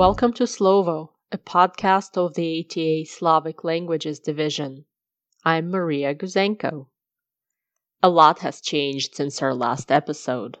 [0.00, 4.86] Welcome to Slovo, a podcast of the ATA Slavic Languages Division.
[5.44, 6.86] I'm Maria Guzenko.
[8.02, 10.56] A lot has changed since our last episode.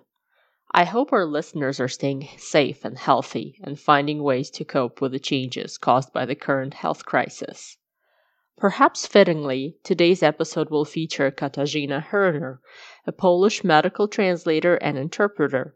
[0.72, 5.12] I hope our listeners are staying safe and healthy and finding ways to cope with
[5.12, 7.78] the changes caused by the current health crisis.
[8.58, 12.58] Perhaps fittingly, today's episode will feature Katarzyna Herner,
[13.06, 15.74] a Polish medical translator and interpreter.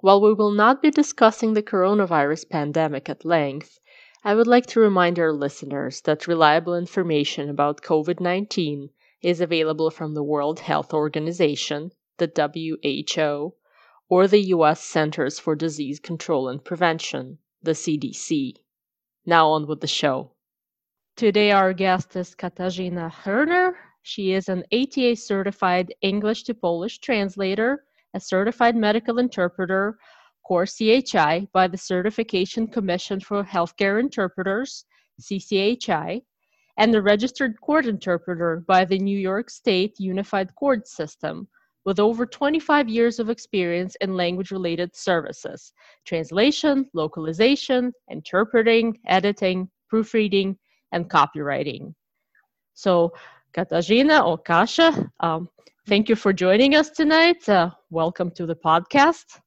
[0.00, 3.80] While we will not be discussing the coronavirus pandemic at length,
[4.22, 8.90] I would like to remind our listeners that reliable information about COVID 19
[9.22, 13.54] is available from the World Health Organization, the WHO,
[14.08, 14.84] or the U.S.
[14.84, 18.52] Centers for Disease Control and Prevention, the CDC.
[19.26, 20.30] Now on with the show.
[21.16, 23.72] Today, our guest is Katarzyna Herner.
[24.02, 27.84] She is an ATA certified English to Polish translator,
[28.18, 29.96] a certified medical interpreter,
[30.44, 34.84] Core CHI, by the Certification Commission for Healthcare Interpreters,
[35.22, 36.22] CCHI,
[36.78, 41.46] and a registered court interpreter by the New York State Unified Court System,
[41.84, 45.72] with over 25 years of experience in language related services
[46.04, 50.58] translation, localization, interpreting, editing, proofreading,
[50.90, 51.94] and copywriting.
[52.74, 53.12] So,
[53.54, 55.48] Katarzyna or Kasia, um,
[55.88, 57.48] thank you for joining us tonight.
[57.48, 59.40] Uh, welcome to the podcast.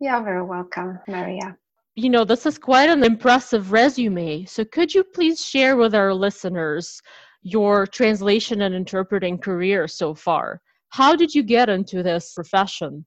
[0.00, 1.56] Yeah, very welcome, Maria.
[1.94, 4.44] You know, this is quite an impressive resume.
[4.44, 7.00] So, could you please share with our listeners
[7.42, 10.60] your translation and interpreting career so far?
[10.90, 13.06] How did you get into this profession?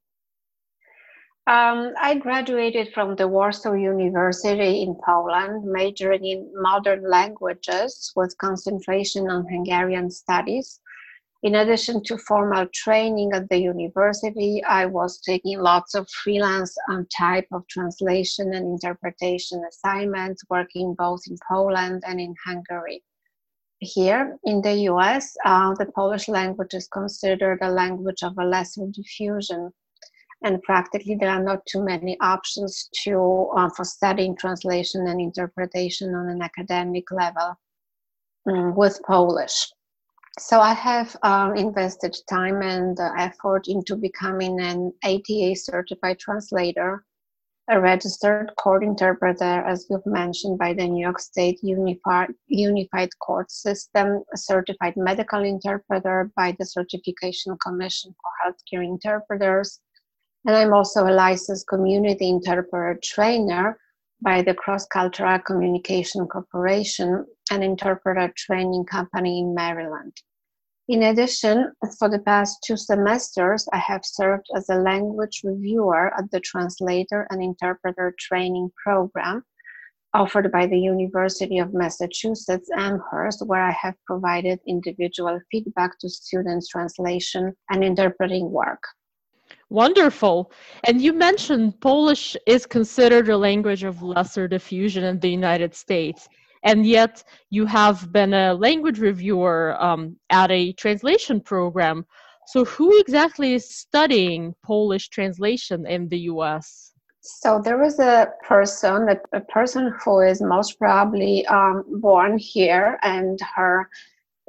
[1.47, 9.29] Um, I graduated from the Warsaw University in Poland, majoring in modern languages with concentration
[9.29, 10.79] on Hungarian studies.
[11.43, 17.07] In addition to formal training at the university, I was taking lots of freelance um,
[17.17, 23.03] type of translation and interpretation assignments, working both in Poland and in Hungary.
[23.79, 28.85] Here in the US, uh, the Polish language is considered a language of a lesser
[28.91, 29.71] diffusion
[30.43, 36.15] and practically there are not too many options to uh, for studying translation and interpretation
[36.15, 37.55] on an academic level
[38.47, 39.71] um, with Polish.
[40.39, 47.03] So I have um, invested time and uh, effort into becoming an ATA certified translator,
[47.69, 53.51] a registered court interpreter, as you've mentioned, by the New York State Unified, Unified Court
[53.51, 59.81] System, a certified medical interpreter by the Certification Commission for Healthcare Interpreters,
[60.45, 63.77] and I'm also a licensed community interpreter trainer
[64.21, 70.13] by the Cross Cultural Communication Corporation, an interpreter training company in Maryland.
[70.87, 76.29] In addition, for the past two semesters, I have served as a language reviewer at
[76.31, 79.43] the Translator and Interpreter Training Program
[80.13, 86.67] offered by the University of Massachusetts Amherst, where I have provided individual feedback to students'
[86.67, 88.83] translation and interpreting work.
[89.71, 90.51] Wonderful.
[90.83, 96.27] And you mentioned Polish is considered a language of lesser diffusion in the United States.
[96.63, 102.05] And yet you have been a language reviewer um, at a translation program.
[102.47, 106.91] So, who exactly is studying Polish translation in the US?
[107.21, 112.99] So, there is a person, a, a person who is most probably um, born here,
[113.03, 113.87] and her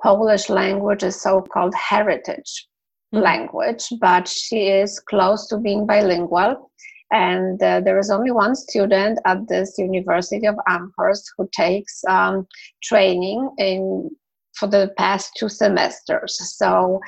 [0.03, 2.67] Polish language is so called heritage
[3.13, 3.23] mm-hmm.
[3.23, 6.71] language, but she is close to being bilingual.
[7.11, 12.47] And uh, there is only one student at this University of Amherst who takes um,
[12.83, 14.11] training in
[14.55, 16.41] for the past two semesters.
[16.57, 17.01] So,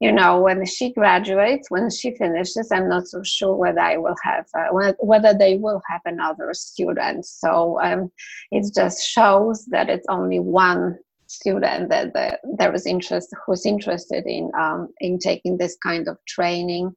[0.00, 4.16] you know, when she graduates, when she finishes, I'm not so sure whether I will
[4.22, 7.24] have, uh, whether they will have another student.
[7.24, 8.12] So um,
[8.50, 12.12] it just shows that it's only one student that,
[12.58, 16.92] that was interest who's interested in um, in taking this kind of training.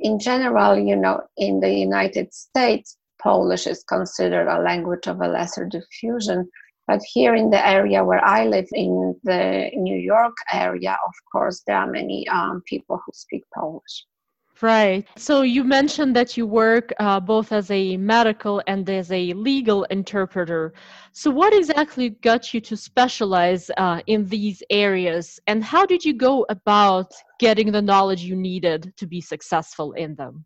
[0.00, 5.28] In general, you know, in the United States, Polish is considered a language of a
[5.28, 6.48] lesser diffusion.
[6.88, 11.62] But here in the area where I live, in the New York area, of course,
[11.66, 14.04] there are many um, people who speak Polish.
[14.62, 15.04] Right.
[15.16, 19.82] So you mentioned that you work uh, both as a medical and as a legal
[19.84, 20.72] interpreter.
[21.12, 26.14] So, what exactly got you to specialize uh, in these areas, and how did you
[26.14, 30.44] go about getting the knowledge you needed to be successful in them?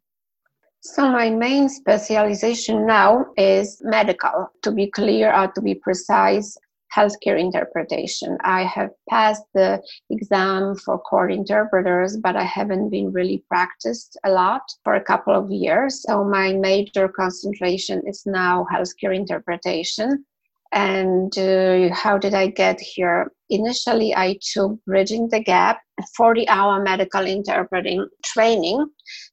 [0.80, 4.50] So, my main specialization now is medical.
[4.62, 6.56] To be clear or to be precise,
[6.94, 8.38] healthcare interpretation.
[8.42, 14.30] I have passed the exam for court interpreters, but I haven't been really practiced a
[14.30, 16.02] lot for a couple of years.
[16.02, 20.24] So my major concentration is now healthcare interpretation.
[20.72, 23.32] And uh, how did I get here?
[23.48, 25.80] Initially, I took Bridging the Gap,
[26.16, 28.84] 40 hour medical interpreting training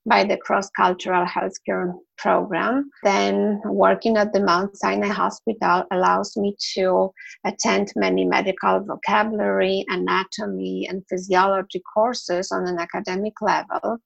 [0.06, 2.92] by the Cross Cultural Healthcare Program.
[3.04, 7.12] Then, working at the Mount Sinai Hospital allows me to
[7.44, 14.00] attend many medical vocabulary, anatomy, and physiology courses on an academic level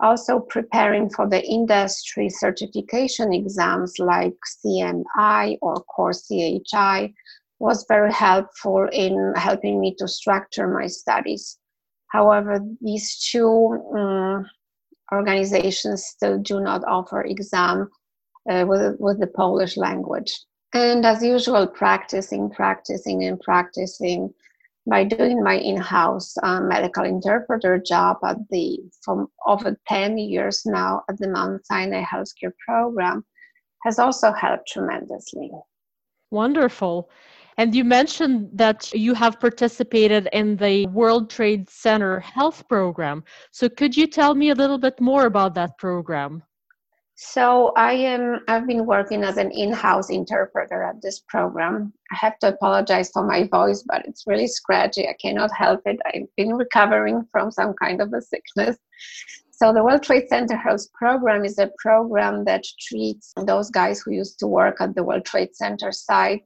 [0.00, 4.34] also preparing for the industry certification exams like
[4.64, 7.12] CMI or Core CHI
[7.60, 11.58] was very helpful in helping me to structure my studies.
[12.08, 14.46] However, these two um,
[15.12, 17.88] organizations still do not offer exam
[18.50, 20.32] uh, with, with the Polish language.
[20.72, 24.32] And as usual, practicing, practicing, and practicing
[24.88, 31.02] by doing my in-house uh, medical interpreter job at the from over 10 years now
[31.10, 33.24] at the Mount Sinai Healthcare Program
[33.82, 35.50] has also helped tremendously.
[36.30, 37.10] Wonderful.
[37.60, 43.22] And you mentioned that you have participated in the World Trade Center Health Program.
[43.50, 46.42] So could you tell me a little bit more about that program?
[47.16, 51.92] So I am I've been working as an in-house interpreter at this program.
[52.10, 55.06] I have to apologize for my voice, but it's really scratchy.
[55.06, 56.00] I cannot help it.
[56.06, 58.78] I've been recovering from some kind of a sickness.
[59.50, 64.12] So the World Trade Center Health Program is a program that treats those guys who
[64.12, 66.44] used to work at the World Trade Center site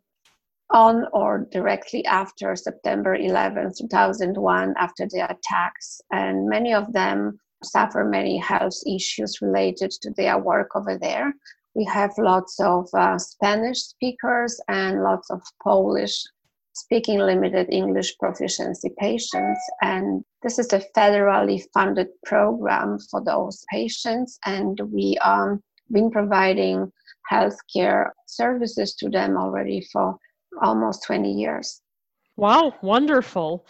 [0.71, 6.01] on or directly after September 11, 2001, after the attacks.
[6.11, 11.33] And many of them suffer many health issues related to their work over there.
[11.75, 16.23] We have lots of uh, Spanish speakers and lots of Polish
[16.75, 19.61] speaking limited English proficiency patients.
[19.81, 24.39] And this is a federally funded program for those patients.
[24.45, 26.93] And we have um, been providing
[27.31, 30.17] healthcare services to them already for
[30.63, 31.81] almost 20 years.
[32.37, 33.67] Wow, wonderful.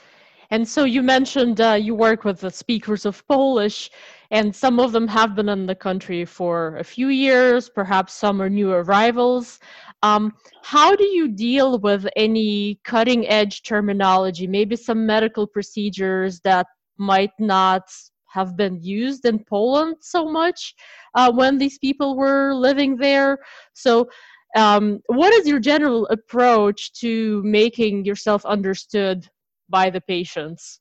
[0.50, 3.90] And so you mentioned uh, you work with the speakers of Polish,
[4.30, 8.40] and some of them have been in the country for a few years, perhaps some
[8.40, 9.58] are new arrivals.
[10.02, 10.32] Um,
[10.62, 16.66] how do you deal with any cutting edge terminology, maybe some medical procedures that
[16.98, 17.90] might not
[18.28, 20.74] have been used in Poland so much
[21.14, 23.38] uh, when these people were living there?
[23.72, 24.08] So,
[24.54, 29.28] um, what is your general approach to making yourself understood
[29.68, 30.80] by the patients?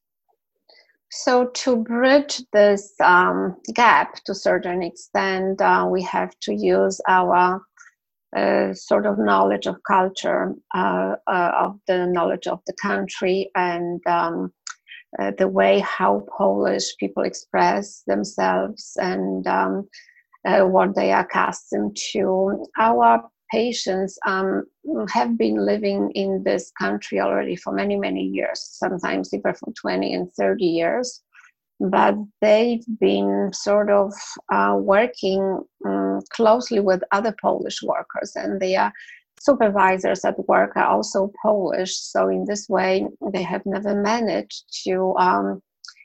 [1.11, 6.99] So to bridge this um, gap to a certain extent, uh, we have to use
[7.07, 7.61] our
[8.35, 14.01] uh, sort of knowledge of culture, uh, uh of the knowledge of the country, and
[14.07, 14.51] um,
[15.19, 19.87] uh, the way how Polish people express themselves and um,
[20.45, 22.65] uh, what they are accustomed to.
[22.79, 23.23] Our
[23.53, 24.65] patients um,
[25.13, 30.13] have been living in this country already for many, many years, sometimes even for 20
[30.13, 31.21] and 30 years.
[31.79, 34.11] But they've been sort of
[34.51, 38.91] uh, working um, closely with other Polish workers, and their
[39.39, 41.95] supervisors at work are also Polish.
[41.97, 45.61] So, in this way, they have never managed to um,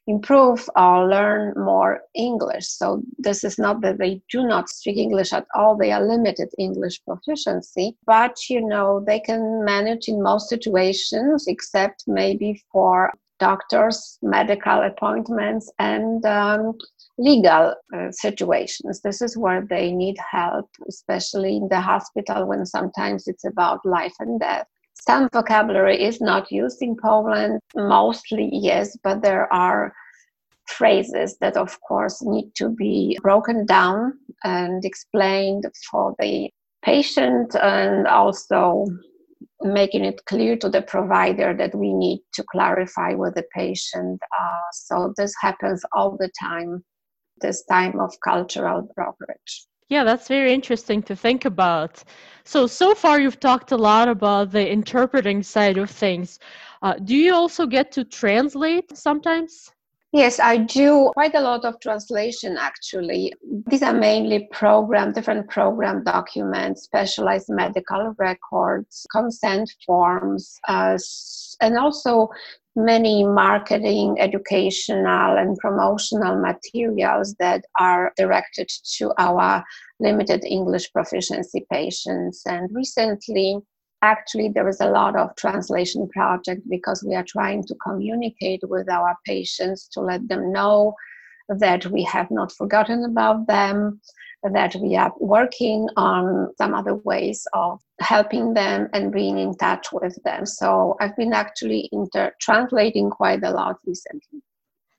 [0.08, 2.66] improve or learn more English.
[2.66, 6.48] So this is not that they do not speak English at all, they are limited
[6.58, 14.18] English proficiency, but you know, they can manage in most situations except maybe for doctors,
[14.22, 16.76] medical appointments, and um,
[17.18, 19.00] legal uh, situations.
[19.00, 24.14] This is where they need help, especially in the hospital when sometimes it's about life
[24.18, 24.66] and death.
[25.00, 29.92] Some vocabulary is not used in Poland, mostly yes, but there are
[30.66, 34.12] phrases that, of course, need to be broken down
[34.44, 36.50] and explained for the
[36.82, 38.86] patient and also
[39.62, 44.20] making it clear to the provider that we need to clarify with the patient.
[44.38, 46.84] Uh, so this happens all the time,
[47.40, 49.66] this time of cultural brokerage.
[49.88, 52.02] Yeah, that's very interesting to think about.
[52.44, 56.38] So, so far you've talked a lot about the interpreting side of things.
[56.82, 59.70] Uh, do you also get to translate sometimes?
[60.12, 63.34] Yes, I do quite a lot of translation actually.
[63.66, 70.96] These are mainly program, different program documents, specialized medical records, consent forms, uh,
[71.60, 72.28] and also
[72.78, 79.64] many marketing, educational, and promotional materials that are directed to our
[80.00, 82.42] limited English proficiency patients.
[82.46, 83.58] And recently,
[84.02, 88.88] actually there is a lot of translation project because we are trying to communicate with
[88.88, 90.94] our patients to let them know
[91.48, 94.00] that we have not forgotten about them
[94.52, 99.88] that we are working on some other ways of helping them and being in touch
[99.92, 104.42] with them so i've been actually inter- translating quite a lot recently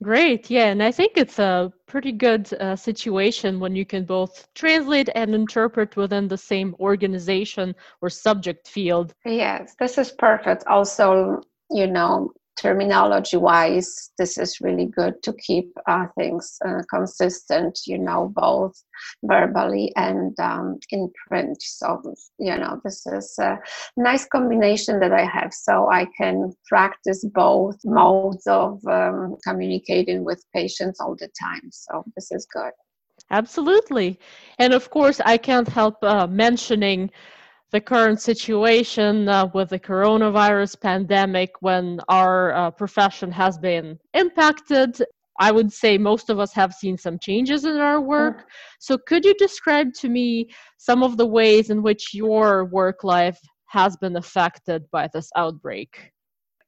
[0.02, 0.50] Great.
[0.50, 0.66] Yeah.
[0.66, 5.34] And I think it's a pretty good uh, situation when you can both translate and
[5.34, 9.12] interpret within the same organization or subject field.
[9.26, 10.66] Yes, this is perfect.
[10.66, 17.78] Also, you know, terminology wise, this is really good to keep uh, things uh, consistent,
[17.86, 18.74] you know, both
[19.24, 21.56] verbally and um, in print.
[21.62, 22.02] So,
[22.38, 23.58] you know, this is a
[23.96, 25.52] nice combination that I have.
[25.54, 31.70] So I can practice both modes of um, communicating with patients all the time.
[31.70, 32.72] So this is good.
[33.30, 34.18] Absolutely.
[34.58, 37.10] And of course, I can't help uh, mentioning
[37.70, 45.00] the current situation uh, with the coronavirus pandemic when our uh, profession has been impacted.
[45.38, 48.40] I would say most of us have seen some changes in our work.
[48.40, 48.44] Mm.
[48.78, 53.40] So, could you describe to me some of the ways in which your work life
[53.68, 56.12] has been affected by this outbreak?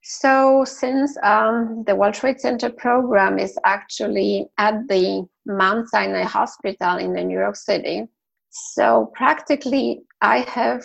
[0.04, 6.96] So, since um, the World Trade Center program is actually at the Mount Sinai Hospital
[6.96, 8.08] in New York City,
[8.52, 10.84] so practically, I have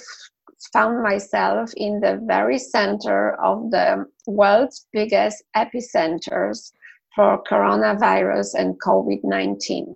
[0.71, 6.71] found myself in the very center of the world's biggest epicenters
[7.13, 9.95] for coronavirus and COVID 19.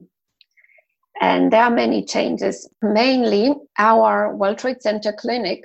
[1.21, 2.67] And there are many changes.
[2.81, 5.63] Mainly, our World Trade Center clinic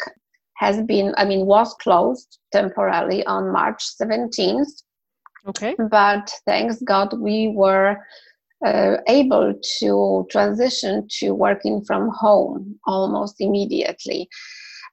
[0.54, 4.68] has been, I mean, was closed temporarily on March 17th.
[5.48, 5.74] Okay.
[5.90, 7.96] But thanks God, we were
[8.64, 14.28] uh, able to transition to working from home almost immediately.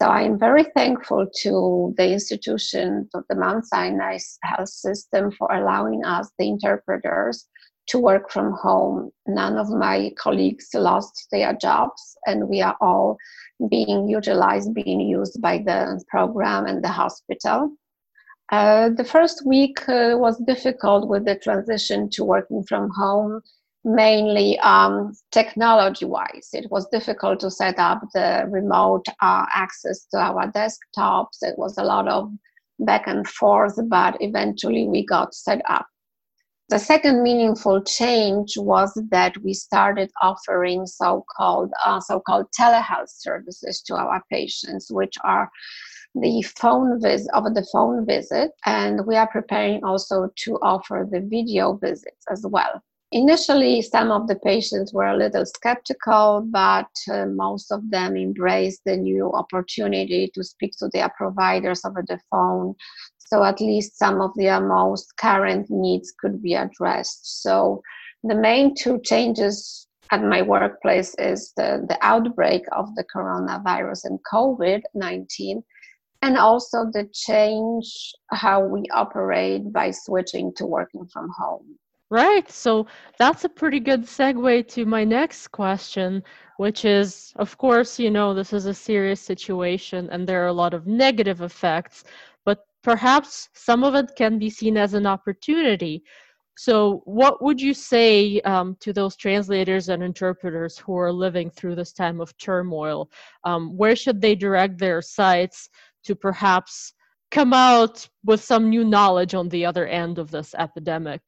[0.02, 6.04] So I'm very thankful to the institution, to the Mount Sinai Health System, for allowing
[6.04, 7.48] us, the interpreters,
[7.88, 9.12] to work from home.
[9.28, 13.18] None of my colleagues lost their jobs, and we are all
[13.70, 17.72] being utilized, being used by the program and the hospital.
[18.54, 23.42] Uh, the first week uh, was difficult with the transition to working from home,
[23.84, 26.50] mainly um, technology wise.
[26.54, 31.42] It was difficult to set up the remote uh, access to our desktops.
[31.42, 32.32] It was a lot of
[32.78, 35.88] back and forth, but eventually we got set up.
[36.70, 43.96] The second meaningful change was that we started offering so-called uh, so-called telehealth services to
[43.96, 45.50] our patients, which are
[46.16, 51.22] the phone visit of the phone visit and we are preparing also to offer the
[51.22, 52.82] video visits as well
[53.14, 58.82] initially some of the patients were a little skeptical but uh, most of them embraced
[58.86, 62.74] the new opportunity to speak to their providers over the phone
[63.20, 67.82] so at least some of their most current needs could be addressed so
[68.24, 74.20] the main two changes at my workplace is the, the outbreak of the coronavirus and
[74.32, 75.62] covid-19
[76.24, 81.78] and also the change how we operate by switching to working from home.
[82.14, 82.48] Right.
[82.52, 82.86] So
[83.18, 86.24] that's a pretty good segue to my next question,
[86.58, 90.54] which is of course, you know, this is a serious situation and there are a
[90.54, 92.04] lot of negative effects,
[92.46, 96.04] but perhaps some of it can be seen as an opportunity.
[96.56, 101.76] So, what would you say um, to those translators and interpreters who are living through
[101.76, 103.10] this time of turmoil?
[103.44, 105.68] Um, where should they direct their sights
[106.04, 106.94] to perhaps
[107.32, 111.24] come out with some new knowledge on the other end of this epidemic?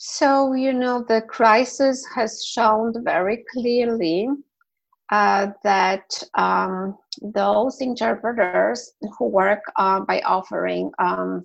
[0.00, 4.28] So, you know, the crisis has shown very clearly
[5.10, 10.92] uh, that um, those interpreters who work uh, by offering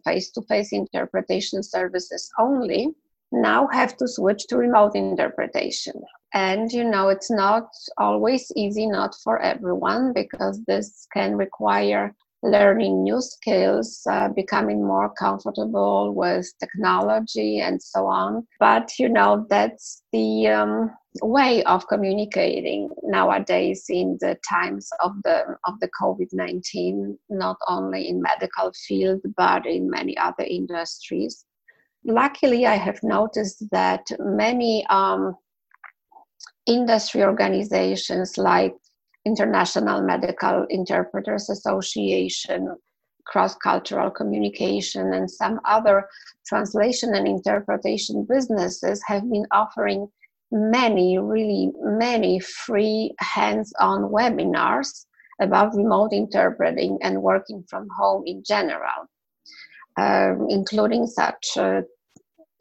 [0.05, 2.89] face to face interpretation services only
[3.31, 5.99] now have to switch to remote interpretation.
[6.35, 13.03] And you know, it's not always easy, not for everyone, because this can require learning
[13.03, 18.45] new skills, uh, becoming more comfortable with technology, and so on.
[18.59, 25.57] But you know, that's the um, way of communicating nowadays in the times of the
[25.65, 31.45] of the COVID nineteen, not only in medical field but in many other industries
[32.05, 35.35] luckily, I have noticed that many um,
[36.65, 38.75] industry organizations like
[39.25, 42.75] International Medical Interpreters Association,
[43.25, 46.07] Cross Cultural Communication, and some other
[46.45, 50.07] translation and interpretation businesses have been offering
[50.51, 55.05] many, really many free hands on webinars
[55.41, 59.07] about remote interpreting and working from home in general,
[59.97, 61.81] uh, including such uh,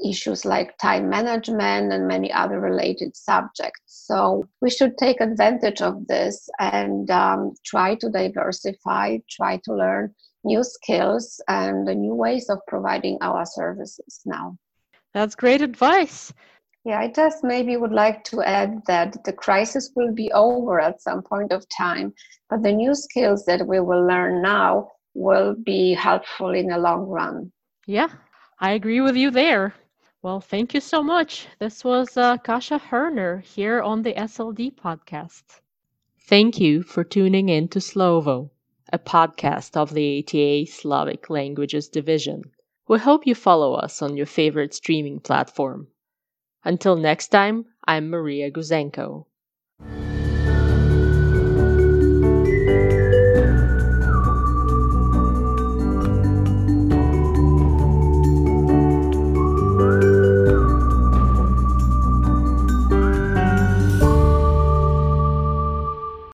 [0.04, 3.80] issues like time management and many other related subjects.
[3.86, 10.14] So we should take advantage of this and um, try to diversify, try to learn
[10.44, 14.56] new skills and new ways of providing our services now.
[15.14, 16.32] That's great advice.
[16.84, 21.00] Yeah, I just maybe would like to add that the crisis will be over at
[21.00, 22.12] some point of time,
[22.50, 27.06] but the new skills that we will learn now will be helpful in the long
[27.06, 27.52] run.
[27.86, 28.08] Yeah,
[28.58, 29.74] I agree with you there.
[30.22, 31.48] Well, thank you so much.
[31.58, 35.42] This was uh, Kasia Herner here on the SLD podcast.
[36.28, 38.50] Thank you for tuning in to Slovo,
[38.92, 42.44] a podcast of the ATA Slavic Languages Division.
[42.86, 45.88] We hope you follow us on your favorite streaming platform.
[46.64, 49.26] Until next time, I'm Maria Guzenko.